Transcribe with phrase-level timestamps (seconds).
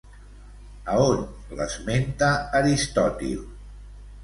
[0.93, 1.21] A on
[1.59, 2.31] l'esmenta
[2.63, 3.47] Aristòtil?